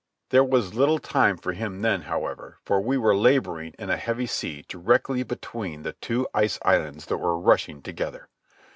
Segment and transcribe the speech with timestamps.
[0.29, 4.25] There was little time for him then, however, for we were labouring in a heavy
[4.25, 8.27] sea directly between the two ice islands that were rushing together.